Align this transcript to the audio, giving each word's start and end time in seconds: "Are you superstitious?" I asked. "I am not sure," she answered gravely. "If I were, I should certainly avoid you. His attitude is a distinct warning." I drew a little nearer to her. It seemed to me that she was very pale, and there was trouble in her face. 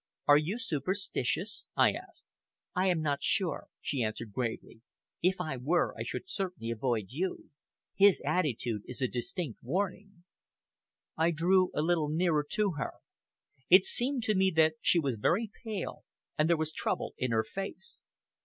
"Are 0.27 0.35
you 0.39 0.57
superstitious?" 0.57 1.63
I 1.75 1.91
asked. 1.91 2.25
"I 2.73 2.87
am 2.87 3.01
not 3.03 3.21
sure," 3.21 3.67
she 3.79 4.01
answered 4.01 4.31
gravely. 4.31 4.81
"If 5.21 5.35
I 5.39 5.57
were, 5.57 5.95
I 5.95 6.01
should 6.01 6.27
certainly 6.27 6.71
avoid 6.71 7.09
you. 7.11 7.51
His 7.93 8.19
attitude 8.25 8.81
is 8.87 9.03
a 9.03 9.07
distinct 9.07 9.61
warning." 9.61 10.23
I 11.17 11.29
drew 11.29 11.69
a 11.75 11.83
little 11.83 12.09
nearer 12.09 12.43
to 12.49 12.71
her. 12.79 12.93
It 13.69 13.85
seemed 13.85 14.23
to 14.23 14.33
me 14.33 14.49
that 14.55 14.73
she 14.81 14.97
was 14.97 15.17
very 15.17 15.51
pale, 15.63 16.03
and 16.35 16.49
there 16.49 16.57
was 16.57 16.73
trouble 16.73 17.13
in 17.19 17.29
her 17.29 17.43
face. 17.43 18.01